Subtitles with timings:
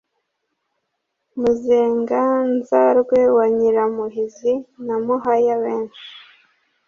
[1.39, 4.53] muzenga-nzarwe wa nyiramuhizi
[4.85, 6.03] na muhaya-benshi,